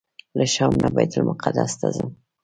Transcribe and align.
له 0.37 0.45
شام 0.53 0.73
نه 0.83 0.89
بیت 0.95 1.13
المقدس 1.17 1.71
ته 1.79 1.87
ځم. 1.95 2.09